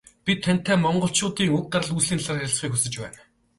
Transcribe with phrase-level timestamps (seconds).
[0.25, 3.19] Бид тантай Монголчуудын уг гарал үүслийн талаар ярилцахыг хүсэж байна.